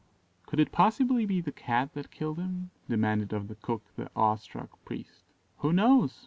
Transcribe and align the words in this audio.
"Could 0.47 0.59
it 0.59 0.71
possibly 0.71 1.27
be 1.27 1.41
the 1.41 1.51
Cat 1.51 1.93
that 1.93 2.09
killed 2.09 2.39
him?" 2.39 2.71
demanded 2.89 3.33
of 3.33 3.47
the 3.47 3.53
cook 3.55 3.83
the 3.95 4.09
awe 4.15 4.33
struck 4.33 4.83
priest. 4.83 5.21
"Who 5.57 5.71
knows?" 5.71 6.19